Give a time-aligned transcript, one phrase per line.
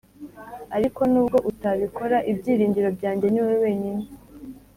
[0.77, 4.03] ariko nubwo utabikora ibyiringiro byanjye niwowe wenyine